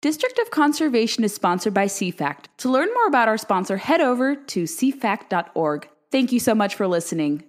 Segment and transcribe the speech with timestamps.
[0.00, 2.44] District of Conservation is sponsored by CFACT.
[2.58, 5.88] To learn more about our sponsor, head over to cfact.org.
[6.12, 7.42] Thank you so much for listening.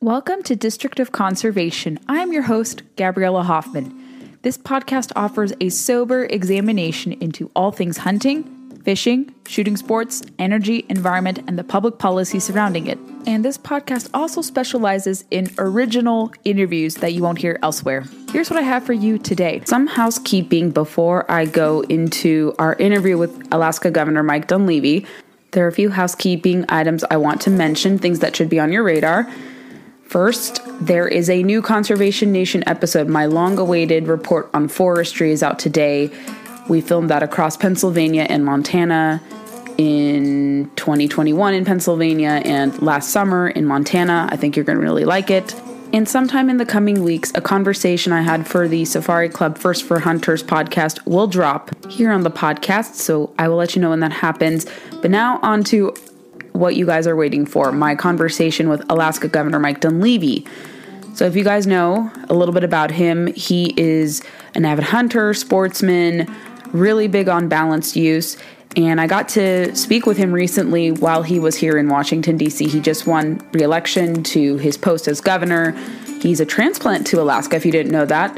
[0.00, 2.00] Welcome to District of Conservation.
[2.08, 4.36] I'm your host, Gabriella Hoffman.
[4.42, 8.53] This podcast offers a sober examination into all things hunting,
[8.84, 12.98] fishing, shooting sports, energy, environment, and the public policy surrounding it.
[13.26, 18.04] And this podcast also specializes in original interviews that you won't hear elsewhere.
[18.30, 23.16] Here's what I have for you today some housekeeping before I go into our interview
[23.16, 25.06] with Alaska Governor Mike Dunleavy.
[25.52, 28.72] There are a few housekeeping items I want to mention, things that should be on
[28.72, 29.30] your radar.
[30.02, 33.08] First, there is a new Conservation Nation episode.
[33.08, 36.10] My long awaited report on forestry is out today.
[36.68, 39.22] We filmed that across Pennsylvania and Montana
[39.76, 44.28] in 2021 in Pennsylvania and last summer in Montana.
[44.30, 45.54] I think you're going to really like it.
[45.92, 49.84] And sometime in the coming weeks, a conversation I had for the Safari Club First
[49.84, 52.94] for Hunters podcast will drop here on the podcast.
[52.94, 54.66] So I will let you know when that happens.
[55.00, 55.94] But now, on to
[56.52, 60.46] what you guys are waiting for my conversation with Alaska Governor Mike Dunleavy.
[61.14, 64.20] So, if you guys know a little bit about him, he is
[64.56, 66.26] an avid hunter, sportsman,
[66.74, 68.36] really big on balanced use.
[68.76, 72.68] And I got to speak with him recently while he was here in Washington, D.C.
[72.68, 75.70] He just won re election to his post as governor.
[76.20, 78.36] He's a transplant to Alaska, if you didn't know that.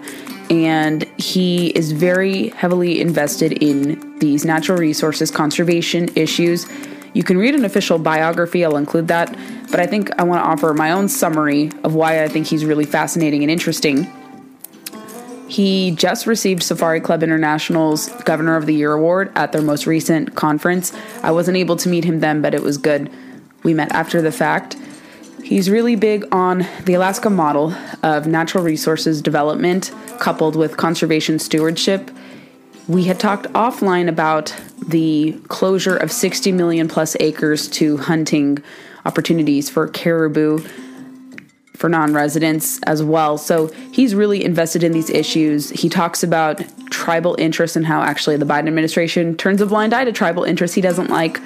[0.50, 6.66] And he is very heavily invested in these natural resources conservation issues.
[7.14, 9.34] You can read an official biography, I'll include that.
[9.70, 12.64] But I think I want to offer my own summary of why I think he's
[12.64, 14.06] really fascinating and interesting.
[15.48, 20.34] He just received Safari Club International's Governor of the Year award at their most recent
[20.34, 20.92] conference.
[21.22, 23.10] I wasn't able to meet him then, but it was good.
[23.62, 24.76] We met after the fact.
[25.42, 32.10] He's really big on the Alaska model of natural resources development coupled with conservation stewardship.
[32.88, 34.54] We had talked offline about
[34.88, 38.58] the closure of 60 million plus acres to hunting
[39.04, 40.58] opportunities for caribou
[41.76, 43.38] for non residents as well.
[43.38, 45.70] So he's really invested in these issues.
[45.70, 50.04] He talks about tribal interests and how actually the Biden administration turns a blind eye
[50.04, 51.40] to tribal interests he doesn't like.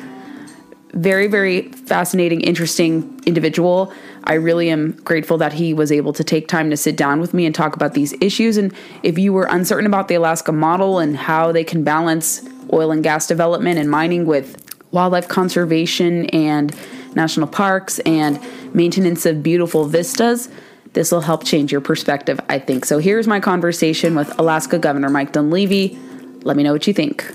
[0.92, 3.92] Very, very fascinating, interesting individual.
[4.24, 7.32] I really am grateful that he was able to take time to sit down with
[7.32, 8.56] me and talk about these issues.
[8.56, 12.42] And if you were uncertain about the Alaska model and how they can balance
[12.72, 16.74] oil and gas development and mining with wildlife conservation and
[17.14, 18.40] national parks and
[18.74, 20.48] maintenance of beautiful vistas,
[20.92, 22.84] this will help change your perspective, I think.
[22.84, 25.98] So here's my conversation with Alaska Governor Mike Dunleavy.
[26.42, 27.30] Let me know what you think.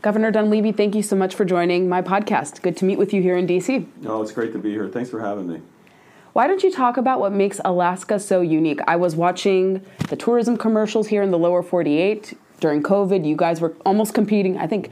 [0.00, 2.62] Governor Dunleavy, thank you so much for joining my podcast.
[2.62, 3.86] Good to meet with you here in DC.
[4.06, 4.88] Oh, it's great to be here.
[4.88, 5.60] Thanks for having me.
[6.34, 8.80] Why don't you talk about what makes Alaska so unique?
[8.86, 13.26] I was watching the tourism commercials here in the lower 48 during COVID.
[13.26, 14.90] You guys were almost competing, I think,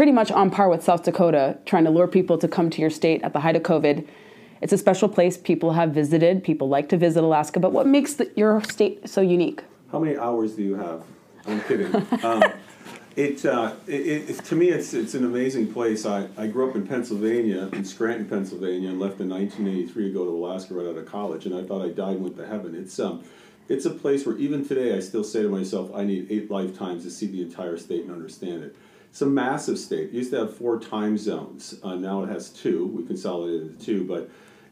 [0.00, 2.88] pretty much on par with South Dakota, trying to lure people to come to your
[2.88, 4.08] state at the height of COVID.
[4.62, 6.42] It's a special place people have visited.
[6.42, 7.60] People like to visit Alaska.
[7.60, 9.62] But what makes the, your state so unique?
[9.92, 11.02] How many hours do you have?
[11.44, 11.94] I'm kidding.
[12.24, 12.42] um,
[13.16, 16.06] it, uh, it, it, to me, it's, it's an amazing place.
[16.06, 20.24] I, I grew up in Pennsylvania, in Scranton, Pennsylvania, and left in 1983 to go
[20.24, 21.44] to Alaska right out of college.
[21.44, 22.74] And I thought I died and went to heaven.
[22.74, 23.22] It's um,
[23.68, 27.04] it's a place where even today I still say to myself, I need eight lifetimes
[27.04, 28.74] to see the entire state and understand it.
[29.10, 30.10] It's a massive state.
[30.10, 31.74] It used to have four time zones.
[31.82, 32.86] Uh, now it has two.
[32.86, 34.30] We consolidated the two, but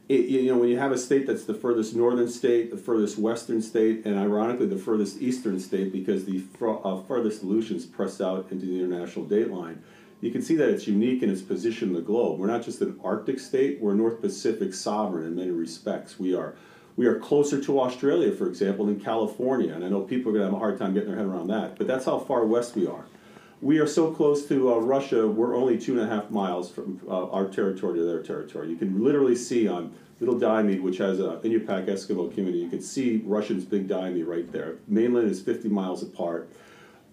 [0.09, 3.19] it, you know, when you have a state that's the furthest northern state, the furthest
[3.19, 8.21] western state, and ironically the furthest eastern state because the fr- uh, farthest Aleutians press
[8.21, 9.79] out into the international dateline,
[10.21, 12.39] you can see that it's unique in its position in the globe.
[12.39, 16.19] We're not just an Arctic state, we're North Pacific sovereign in many respects.
[16.19, 16.55] We are
[16.97, 20.47] we are closer to Australia, for example, than California, and I know people are going
[20.47, 22.75] to have a hard time getting their head around that, but that's how far west
[22.75, 23.05] we are.
[23.61, 27.01] We are so close to uh, Russia, we're only two and a half miles from
[27.09, 28.71] uh, our territory to their territory.
[28.71, 32.81] You can literally see on Little Diomede, which has a Inupiaq Eskimo community, you can
[32.81, 34.77] see Russia's Big Diomede right there.
[34.87, 36.49] Mainland is 50 miles apart.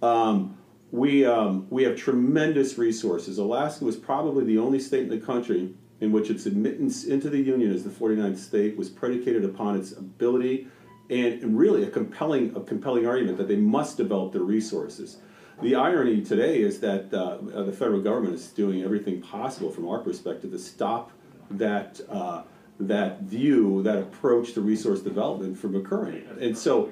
[0.03, 0.55] Um,
[0.91, 3.39] we, um, we have tremendous resources.
[3.39, 7.39] Alaska was probably the only state in the country in which its admittance into the
[7.39, 10.67] Union as the 49th state was predicated upon its ability
[11.09, 15.17] and really a compelling, a compelling argument that they must develop their resources.
[15.61, 19.99] The irony today is that uh, the federal government is doing everything possible from our
[19.99, 21.11] perspective to stop
[21.51, 22.43] that uh,
[22.79, 26.25] that view, that approach to resource development from occurring.
[26.41, 26.91] And so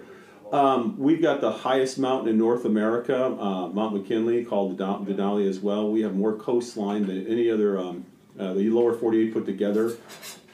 [0.51, 5.47] um, we've got the highest mountain in North America, uh, Mount McKinley, called the Denali
[5.49, 5.91] as well.
[5.91, 8.05] We have more coastline than any other, um,
[8.39, 9.97] uh, the lower 48 put together.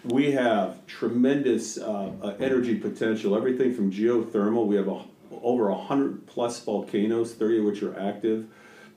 [0.06, 4.65] We have tremendous uh, uh energy potential, everything from geothermal.
[4.65, 5.03] We have a,
[5.42, 8.48] over 100 plus volcanoes, 30 of which are active.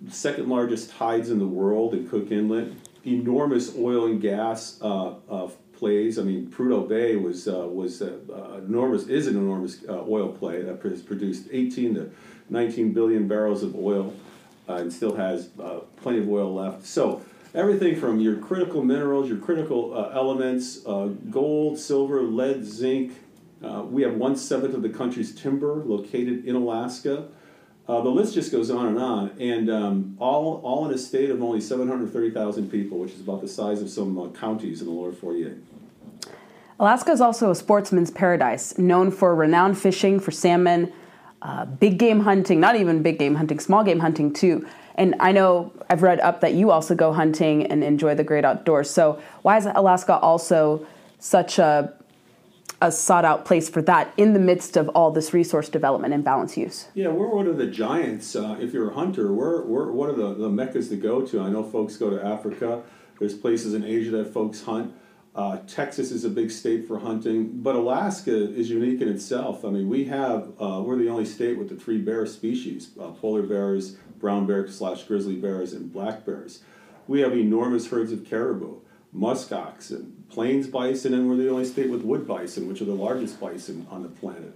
[0.09, 2.73] Second largest tides in the world in Cook Inlet.
[3.05, 5.49] Enormous oil and gas uh, uh,
[5.83, 6.17] plays.
[6.17, 10.29] I mean, Prudhoe Bay was uh, was uh, uh, enormous is an enormous uh, oil
[10.29, 12.11] play that has produced 18 to
[12.51, 14.15] 19 billion barrels of oil,
[14.69, 15.49] and still has
[15.97, 16.87] plenty of oil left.
[16.87, 20.79] So everything from your critical minerals, your critical elements,
[21.31, 23.13] gold, silver, lead, zinc.
[23.91, 27.29] We have one seventh of the country's timber located in Alaska.
[27.89, 31.31] Uh, the list just goes on and on, and um, all, all in a state
[31.31, 34.93] of only 730,000 people, which is about the size of some uh, counties in the
[34.93, 35.55] lower 48.
[36.79, 40.93] Alaska is also a sportsman's paradise, known for renowned fishing for salmon,
[41.43, 44.67] uh, big game hunting, not even big game hunting, small game hunting too.
[44.95, 48.45] And I know I've read up that you also go hunting and enjoy the great
[48.45, 48.91] outdoors.
[48.91, 50.87] So, why is Alaska also
[51.19, 51.93] such a
[52.83, 56.25] a sought out place for that in the midst of all this resource development and
[56.25, 56.89] balance use.
[56.95, 58.35] Yeah, we're one of the giants.
[58.35, 61.41] Uh, if you're a hunter, we're, we're one of the, the meccas to go to.
[61.41, 62.83] I know folks go to Africa,
[63.21, 64.93] there's places in Asia that folks hunt.
[65.35, 69.65] Uh, Texas is a big state for hunting, but Alaska is unique in itself.
[69.65, 73.11] I mean, we have, uh, we're the only state with the three bear species uh,
[73.13, 76.61] polar bears, brown bears slash grizzly bears, and black bears.
[77.07, 78.81] We have enormous herds of caribou
[79.13, 82.95] musk oxen, plains bison, and we're the only state with wood bison, which are the
[82.95, 84.55] largest bison on the planet.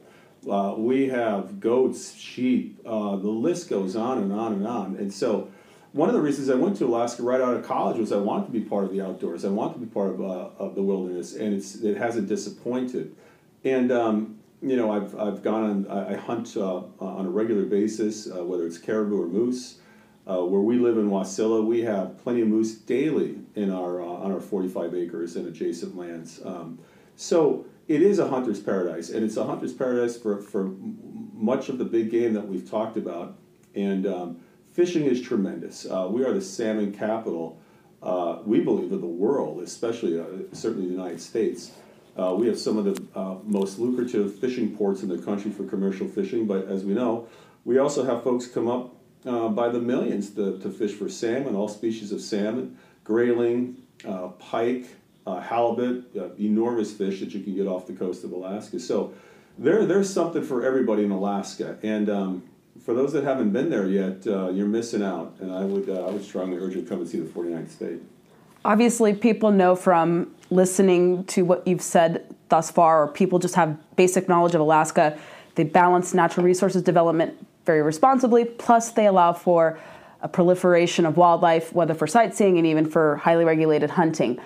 [0.50, 4.96] Uh, we have goats, sheep, uh, the list goes on and on and on.
[4.96, 5.50] And so,
[5.92, 8.46] one of the reasons I went to Alaska right out of college was I wanted
[8.46, 9.44] to be part of the outdoors.
[9.44, 13.16] I wanted to be part of, uh, of the wilderness, and it's, it hasn't disappointed.
[13.64, 17.64] And, um, you know, I've, I've gone on, I, I hunt uh, on a regular
[17.64, 19.78] basis, uh, whether it's caribou or moose.
[20.28, 24.06] Uh, where we live in Wasilla, we have plenty of moose daily in our uh,
[24.06, 26.40] on our 45 acres and adjacent lands.
[26.44, 26.81] Um,
[27.14, 30.73] so it is a hunter's paradise, and it's a hunter's paradise for, for
[31.32, 33.37] much of the big game that we've talked about.
[33.76, 34.40] And um,
[34.73, 35.87] fishing is tremendous.
[35.87, 37.61] Uh, we are the salmon capital,
[38.02, 41.70] uh, we believe, of the world, especially uh, certainly the United States.
[42.17, 46.08] Uh, we have some of the most lucrative fishing ports in the country for commercial
[46.08, 47.28] fishing, but as we know,
[47.64, 48.95] we also have folks come up
[49.26, 53.76] uh, by the millions to, to fish for salmon, all species of salmon, grayling,
[54.06, 54.87] uh, pike,
[55.26, 58.78] uh, halibut, uh, enormous fish that you can get off the coast of Alaska.
[58.78, 59.12] So
[59.58, 61.78] there, there's something for everybody in Alaska.
[61.82, 62.43] And um,
[62.84, 65.34] for those that haven't been there yet, uh, you're missing out.
[65.40, 68.00] And I would, I would strongly urge you to come and see the 49th state.
[68.64, 73.76] Obviously, people know from listening to what you've said thus far, or people just have
[73.96, 75.19] basic knowledge of Alaska,
[75.56, 78.44] they balance natural resources development very responsibly.
[78.44, 79.78] Plus, they allow for
[80.22, 84.40] a proliferation of wildlife, whether for sightseeing and even for highly regulated hunting.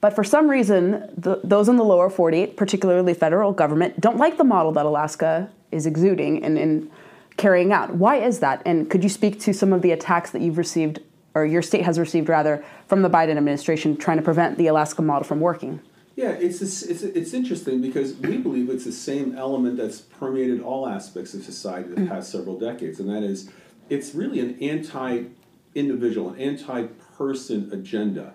[0.00, 4.36] But for some reason, the, those in the lower 48, particularly federal government, don't like
[4.36, 6.90] the model that Alaska is exuding and, and
[7.36, 7.94] carrying out.
[7.94, 8.62] Why is that?
[8.64, 11.00] And could you speak to some of the attacks that you've received,
[11.34, 15.02] or your state has received rather, from the Biden administration trying to prevent the Alaska
[15.02, 15.80] model from working?
[16.16, 20.88] Yeah, it's, it's it's interesting because we believe it's the same element that's permeated all
[20.88, 23.50] aspects of society the past several decades, and that is,
[23.90, 28.32] it's really an anti-individual, an anti-person agenda.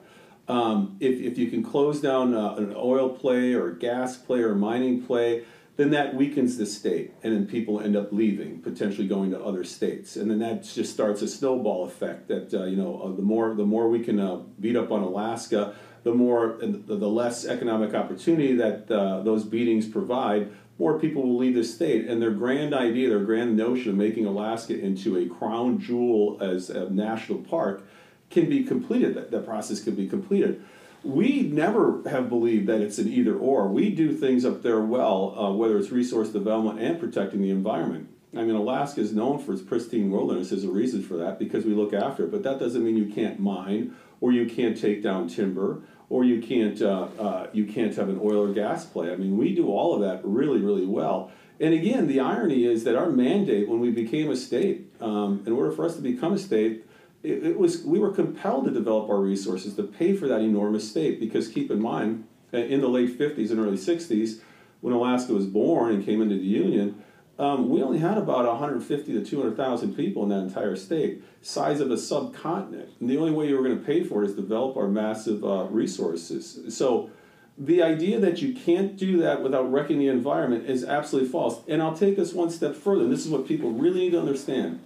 [0.48, 4.42] Um, if, if you can close down uh, an oil play or a gas play
[4.42, 5.44] or a mining play,
[5.78, 9.64] then that weakens the state, and then people end up leaving, potentially going to other
[9.64, 12.28] states, and then that just starts a snowball effect.
[12.28, 15.02] That uh, you know, uh, the more the more we can uh, beat up on
[15.02, 15.74] Alaska,
[16.04, 21.54] the more the less economic opportunity that uh, those beatings provide, more people will leave
[21.54, 22.08] the state.
[22.08, 26.70] And their grand idea, their grand notion of making Alaska into a crown jewel as
[26.70, 27.84] a national park
[28.32, 29.14] can be completed.
[29.14, 30.64] That, that process can be completed.
[31.04, 33.68] We never have believed that it's an either or.
[33.68, 38.10] We do things up there well, uh, whether it's resource development and protecting the environment.
[38.36, 40.52] I mean, Alaska is known for its pristine wilderness.
[40.52, 42.32] There's a reason for that because we look after it.
[42.32, 46.42] But that doesn't mean you can't mine or you can't take down timber or you
[46.42, 49.12] can't uh, uh, you can't have an oil or gas play.
[49.12, 51.32] I mean, we do all of that really, really well.
[51.60, 55.54] And again, the irony is that our mandate when we became a state, um, in
[55.54, 56.86] order for us to become a state,
[57.24, 60.90] it, it, was we were compelled to develop our resources to pay for that enormous
[60.90, 61.20] state.
[61.20, 64.40] Because keep in mind, in the late 50s and early 60s,
[64.82, 67.04] when Alaska was born and came into the Union,
[67.40, 71.90] um, we only had about 150 to 200,000 people in that entire state, size of
[71.90, 72.90] a subcontinent.
[73.00, 75.44] And the only way you were going to pay for it is develop our massive
[75.44, 76.76] uh, resources.
[76.76, 77.10] So
[77.58, 81.62] the idea that you can't do that without wrecking the environment is absolutely false.
[81.68, 83.08] And I'll take us one step further.
[83.08, 84.82] This is what people really need to understand.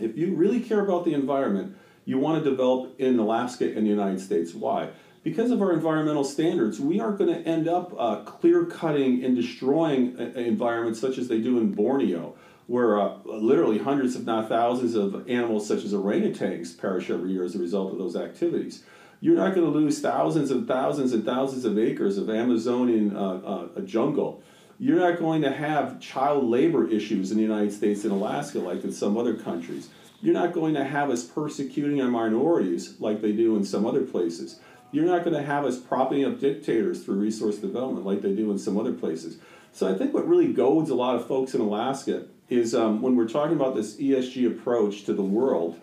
[0.00, 3.90] If you really care about the environment, you want to develop in Alaska and the
[3.90, 4.54] United States.
[4.54, 4.90] Why?
[5.26, 9.34] Because of our environmental standards, we aren't going to end up uh, clear cutting and
[9.34, 12.36] destroying uh, environments such as they do in Borneo,
[12.68, 17.42] where uh, literally hundreds, if not thousands, of animals such as orangutans perish every year
[17.42, 18.84] as a result of those activities.
[19.20, 23.72] You're not going to lose thousands and thousands and thousands of acres of Amazonian uh,
[23.74, 24.44] uh, jungle.
[24.78, 28.84] You're not going to have child labor issues in the United States and Alaska like
[28.84, 29.88] in some other countries.
[30.22, 34.02] You're not going to have us persecuting our minorities like they do in some other
[34.02, 34.60] places
[34.92, 38.50] you're not going to have us propping up dictators through resource development like they do
[38.50, 39.38] in some other places.
[39.72, 43.16] So I think what really goads a lot of folks in Alaska is um, when
[43.16, 45.78] we're talking about this ESG approach to the world,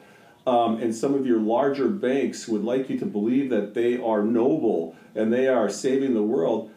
[0.45, 4.24] um, and some of your larger banks would like you to believe that they are
[4.24, 6.72] noble and they are saving the world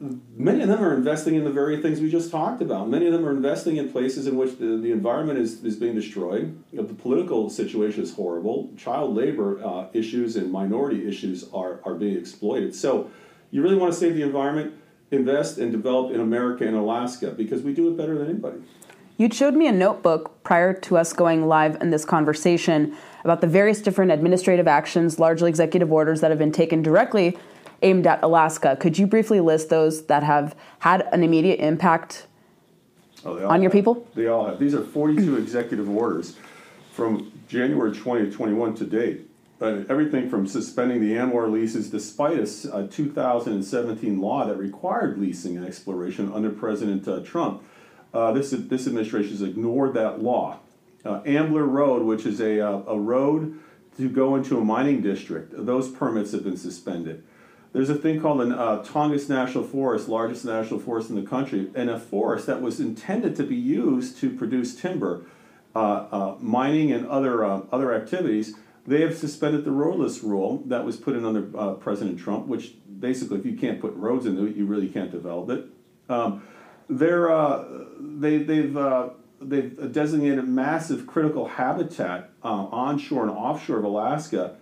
[0.00, 2.88] many of them are investing in the very things we just talked about.
[2.88, 5.94] Many of them are investing in places in which the, the environment is, is being
[5.94, 6.62] destroyed.
[6.72, 8.70] The political situation is horrible.
[8.76, 12.74] Child labor uh, issues and minority issues are, are being exploited.
[12.74, 13.10] So,
[13.50, 14.74] you really want to save the environment,
[15.10, 18.58] invest and develop in America and Alaska because we do it better than anybody.
[19.16, 23.46] You showed me a notebook prior to us going live in this conversation about the
[23.46, 27.36] various different administrative actions, largely executive orders, that have been taken directly
[27.82, 28.76] aimed at Alaska.
[28.76, 32.26] Could you briefly list those that have had an immediate impact
[33.24, 34.06] oh, on your have, people?
[34.14, 34.58] They all have.
[34.58, 36.36] These are 42 executive orders
[36.92, 39.28] from January 2021 to date.
[39.60, 45.56] Uh, everything from suspending the ANWR leases despite a, a, 2017 law that required leasing
[45.56, 47.62] and exploration under President uh, Trump.
[48.14, 50.58] Uh, this, this administration has ignored that law.
[51.04, 53.58] Uh, Ambler Road, which is a, uh, a road
[53.96, 57.24] to go into a mining district, those permits have been suspended.
[57.72, 61.70] There's a thing called the uh, Tongass National Forest, largest national forest in the country,
[61.74, 65.26] and a forest that was intended to be used to produce timber,
[65.74, 68.56] uh, uh, mining, and other uh, other activities.
[68.86, 72.72] They have suspended the roadless rule that was put in under uh, President Trump, which
[72.98, 75.66] basically, if you can't put roads into it, you really can't develop it.
[76.08, 76.42] Um,
[76.88, 77.66] they're, uh,
[78.00, 78.78] they, they've
[79.42, 84.56] they've designated massive critical habitat onshore and offshore of Alaska,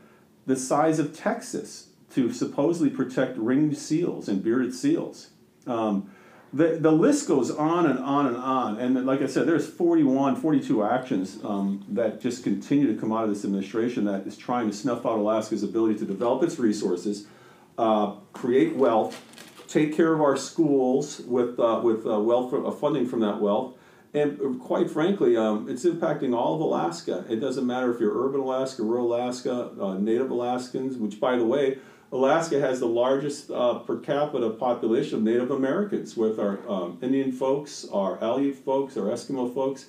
[0.44, 5.30] the size of Texas to supposedly protect ringed seals and bearded seals.
[5.66, 6.10] Um,
[6.52, 8.78] the, the list goes on and on and on.
[8.78, 13.24] And like I said, there's 41, 42 actions um, that just continue to come out
[13.24, 17.26] of this administration that is trying to snuff out Alaska's ability to develop its resources,
[17.78, 19.20] uh, create wealth,
[19.68, 23.74] take care of our schools with, uh, with uh, wealth, uh, funding from that wealth.
[24.14, 27.26] And quite frankly, um, it's impacting all of Alaska.
[27.28, 31.44] It doesn't matter if you're urban Alaska, rural Alaska, uh, native Alaskans, which, by the
[31.44, 31.76] way,
[32.12, 37.32] Alaska has the largest uh, per capita population of Native Americans, with our um, Indian
[37.32, 39.86] folks, our Aleut folks, our Eskimo folks.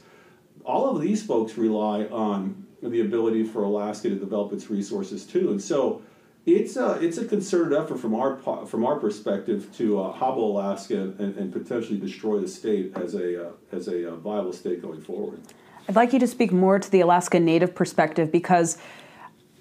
[0.65, 5.51] All of these folks rely on the ability for Alaska to develop its resources too,
[5.51, 6.01] and so
[6.47, 11.13] it's a it's a concerted effort from our from our perspective to uh, hobble Alaska
[11.19, 15.01] and, and, potentially destroy the state as a uh, as a uh, viable state going
[15.01, 15.41] forward.
[15.89, 18.77] I'd like you to speak more to the Alaska Native perspective because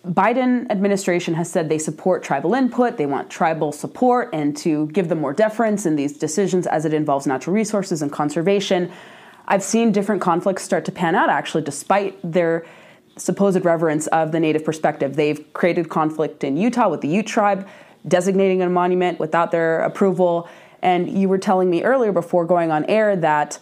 [0.06, 5.08] Biden administration has said they support tribal input, they want tribal support, and to give
[5.08, 8.90] them more deference in these decisions as it involves natural resources and conservation.
[9.48, 12.64] I've seen different conflicts start to pan out actually, despite their
[13.16, 15.16] supposed reverence of the native perspective.
[15.16, 17.66] They've created conflict in Utah with the Ute tribe,
[18.06, 20.48] designating a monument without their approval.
[20.82, 23.58] And you were telling me earlier before going on air that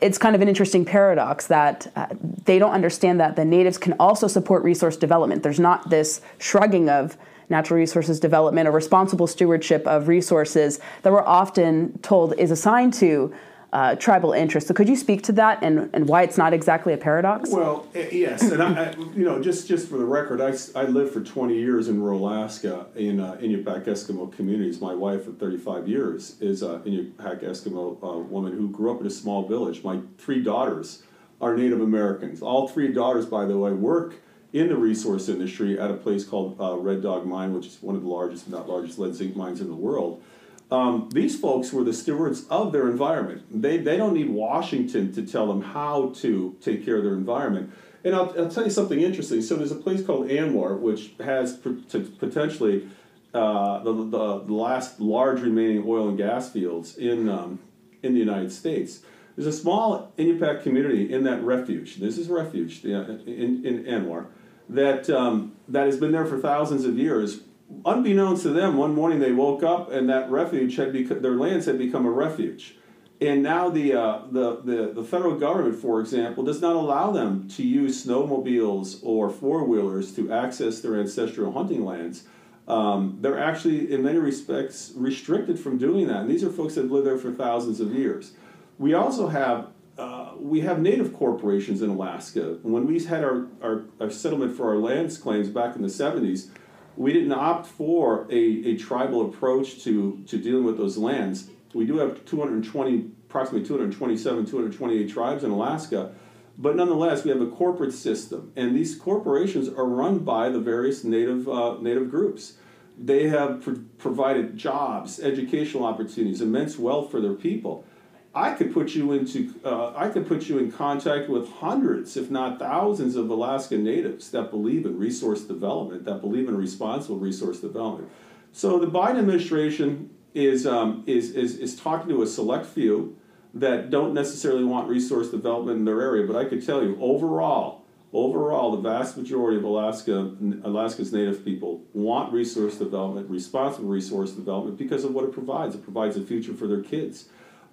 [0.00, 2.06] it's kind of an interesting paradox that uh,
[2.44, 5.42] they don't understand that the natives can also support resource development.
[5.42, 7.16] There's not this shrugging of
[7.48, 13.34] natural resources development or responsible stewardship of resources that we're often told is assigned to
[13.72, 14.68] uh, tribal interests.
[14.68, 17.50] So could you speak to that and, and why it's not exactly a paradox?
[17.50, 20.84] Well, eh, yes, and I, I, you know, just just for the record, I, I
[20.84, 24.80] lived for 20 years in rural Alaska in uh, Inupiaq Eskimo communities.
[24.80, 29.06] My wife of 35 years is an Inupiaq Eskimo uh, woman who grew up in
[29.06, 29.84] a small village.
[29.84, 31.02] My three daughters
[31.40, 32.42] are Native Americans.
[32.42, 34.16] All three daughters, by the way, work
[34.52, 37.94] in the resource industry at a place called uh, Red Dog Mine, which is one
[37.94, 40.22] of the largest, if not largest, lead zinc mines in the world.
[40.70, 43.42] Um, these folks were the stewards of their environment.
[43.50, 47.72] They, they don't need Washington to tell them how to take care of their environment.
[48.04, 49.42] And I'll, I'll tell you something interesting.
[49.42, 52.88] So there's a place called ANWR, which has potentially
[53.34, 57.58] uh, the, the, last large remaining oil and gas fields in, um,
[58.02, 59.00] in the United States.
[59.36, 61.96] There's a small Inupiaq community in that refuge.
[61.96, 64.26] This is a refuge in, in ANWR
[64.68, 67.40] that, um, that has been there for thousands of years.
[67.84, 71.66] Unbeknownst to them, one morning they woke up and that refuge had become, their lands
[71.66, 72.76] had become a refuge.
[73.20, 77.48] And now the, uh, the, the, the federal government, for example, does not allow them
[77.50, 82.24] to use snowmobiles or four wheelers to access their ancestral hunting lands.
[82.66, 86.22] Um, they're actually, in many respects, restricted from doing that.
[86.22, 88.32] And these are folks that have lived there for thousands of years.
[88.78, 92.56] We also have uh, we have native corporations in Alaska.
[92.62, 96.48] When we had our, our, our, settlement for our lands claims back in the 70s,
[96.96, 101.48] we didn't opt for a, a tribal approach to, to dealing with those lands.
[101.72, 106.12] We do have 220, approximately 227, 228 tribes in Alaska,
[106.58, 111.04] but nonetheless, we have a corporate system, and these corporations are run by the various
[111.04, 112.54] native, uh, native groups.
[112.98, 113.66] They have
[113.96, 117.86] provided jobs, educational opportunities, immense wealth for their people.
[118.34, 122.30] I could put you into uh, I could put you in contact with hundreds, if
[122.30, 127.58] not thousands, of Alaska natives that believe in resource development, that believe in responsible resource
[127.58, 128.08] development.
[128.52, 133.16] So the Biden administration is um, is, is is talking to a select few
[133.54, 136.24] that don't necessarily want resource development in their area.
[136.24, 141.82] But I could tell you, overall, overall, the vast majority of Alaska Alaska's native people
[141.94, 145.74] want resource development, responsible resource development, because of what it provides.
[145.74, 147.24] It provides a future for their kids.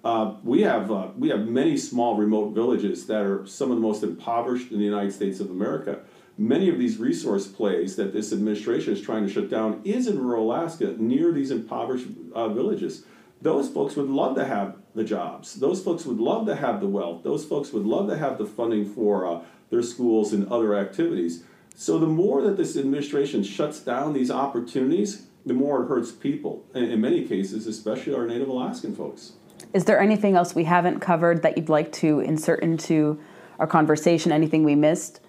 [0.04, 3.82] Uh, we have uh, we have many small remote villages that are some of the
[3.82, 6.00] most impoverished in the United States of America.
[6.36, 10.20] Many of these resource plays that this administration is trying to shut down is in
[10.20, 13.04] rural Alaska, near these impoverished uh, villages.
[13.42, 15.54] Those folks would love to have the jobs.
[15.54, 17.24] Those folks would love to have the wealth.
[17.24, 21.42] Those folks would love to have the funding for uh, their schools and other activities.
[21.74, 26.66] So the more that this administration shuts down these opportunities, the more it hurts people.
[26.74, 29.32] And in many cases, especially our Native Alaskan folks.
[29.72, 33.20] Is there anything else we haven't covered that you'd like to insert into
[33.58, 34.32] our conversation?
[34.32, 35.20] Anything we missed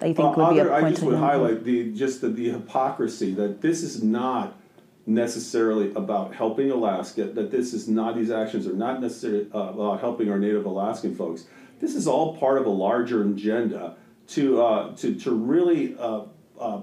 [0.00, 0.84] that you think uh, would be a point?
[0.84, 4.58] I just would highlight the just the, the hypocrisy that this is not
[5.06, 7.24] necessarily about helping Alaska.
[7.24, 11.14] That this is not these actions are not necessarily uh, about helping our Native Alaskan
[11.14, 11.46] folks.
[11.80, 13.96] This is all part of a larger agenda
[14.28, 15.96] to uh, to to really.
[15.98, 16.22] Uh,
[16.58, 16.80] uh,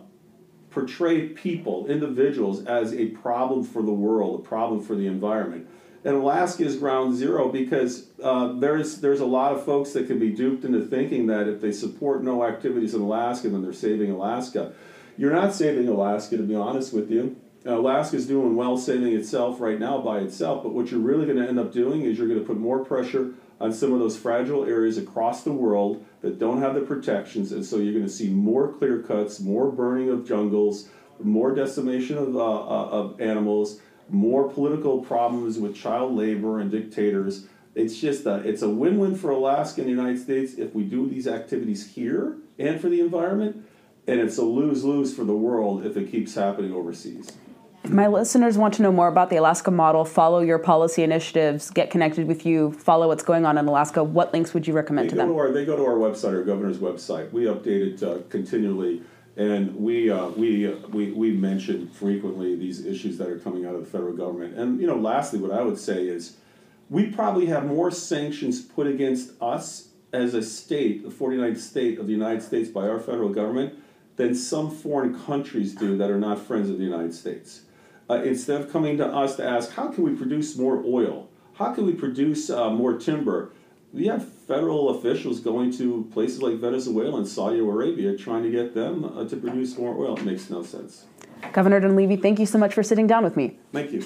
[0.69, 5.67] portray people, individuals, as a problem for the world, a problem for the environment
[6.05, 10.19] and Alaska is ground zero because uh, there's there's a lot of folks that can
[10.19, 14.11] be duped into thinking that if they support no activities in Alaska, then they're saving
[14.11, 14.73] Alaska.
[15.17, 17.37] You're not saving Alaska, to be honest with you.
[17.65, 21.37] Alaska is doing well saving itself right now by itself, but what you're really going
[21.37, 24.17] to end up doing is you're going to put more pressure on some of those
[24.17, 28.11] fragile areas across the world that don't have the protections, and so you're going to
[28.11, 30.89] see more clear cuts, more burning of jungles,
[31.21, 33.79] more decimation of, uh, uh of animals,
[34.13, 37.47] more political problems with child labor and dictators.
[37.75, 41.09] It's just a, it's a win-win for Alaska and the United States if we do
[41.09, 43.65] these activities here and for the environment,
[44.07, 47.31] and it's a lose-lose for the world if it keeps happening overseas.
[47.85, 51.89] My listeners want to know more about the Alaska model, follow your policy initiatives, get
[51.89, 54.03] connected with you, follow what's going on in Alaska.
[54.03, 55.27] What links would you recommend they to them?
[55.29, 57.31] To our, they go to our website, our governor's website.
[57.33, 59.01] We update it uh, continually
[59.35, 63.81] and we, uh, we, we, we mentioned frequently these issues that are coming out of
[63.81, 64.55] the federal government.
[64.55, 66.37] And, you know, lastly, what I would say is
[66.89, 72.05] we probably have more sanctions put against us as a state, the 49th state of
[72.05, 73.73] the United States by our federal government,
[74.15, 77.61] than some foreign countries do that are not friends of the United States.
[78.07, 81.29] Uh, instead of coming to us to ask, how can we produce more oil?
[81.55, 83.51] How can we produce uh, more timber?
[83.93, 88.73] we have federal officials going to places like Venezuela and Saudi Arabia trying to get
[88.73, 90.17] them uh, to produce more oil.
[90.17, 91.05] It makes no sense.
[91.51, 93.57] Governor Dunleavy, thank you so much for sitting down with me.
[93.71, 94.05] Thank you.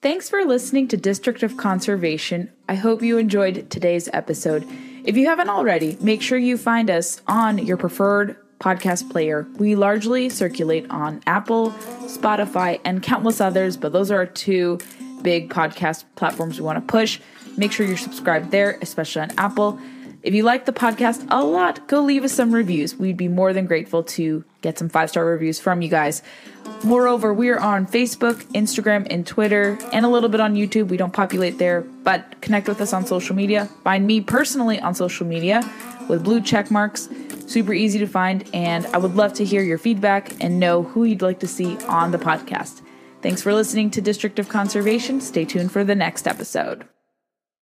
[0.00, 2.50] Thanks for listening to District of Conservation.
[2.68, 4.66] I hope you enjoyed today's episode.
[5.04, 9.46] If you haven't already, make sure you find us on your preferred podcast player.
[9.58, 11.70] We largely circulate on Apple,
[12.06, 14.78] Spotify, and countless others, but those are our two
[15.22, 17.20] big podcast platforms we want to push.
[17.56, 19.78] Make sure you're subscribed there, especially on Apple.
[20.22, 22.94] If you like the podcast a lot, go leave us some reviews.
[22.94, 26.22] We'd be more than grateful to get some five star reviews from you guys.
[26.84, 30.88] Moreover, we are on Facebook, Instagram, and Twitter, and a little bit on YouTube.
[30.88, 33.66] We don't populate there, but connect with us on social media.
[33.82, 35.68] Find me personally on social media
[36.08, 37.08] with blue check marks.
[37.48, 41.02] Super easy to find, and I would love to hear your feedback and know who
[41.04, 42.80] you'd like to see on the podcast.
[43.22, 45.20] Thanks for listening to District of Conservation.
[45.20, 46.86] Stay tuned for the next episode.